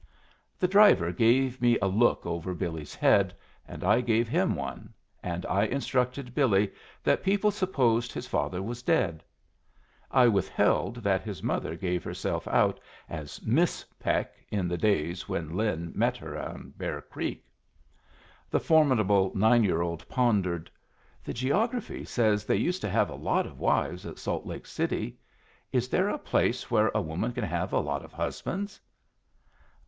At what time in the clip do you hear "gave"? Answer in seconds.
1.11-1.61, 4.01-4.27, 11.75-12.03